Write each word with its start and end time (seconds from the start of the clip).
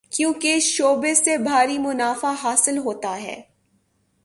کیونکہ 0.09 0.55
اس 0.55 0.63
شعبے 0.63 1.15
سے 1.15 1.37
بھاری 1.37 1.77
منافع 1.77 2.33
حاصل 2.43 2.77
ہوتا 2.77 3.21
ہے۔ 3.23 3.41